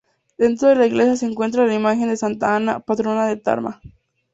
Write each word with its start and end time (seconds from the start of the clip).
Dentro 0.35 0.67
de 0.69 0.73
la 0.75 0.87
iglesia 0.87 1.15
se 1.15 1.27
encuentra 1.27 1.67
la 1.67 1.75
imagen 1.75 2.09
de 2.09 2.17
Santa 2.17 2.55
Ana, 2.55 2.79
patrona 2.79 3.27
de 3.27 3.37
Tarma. 3.37 3.79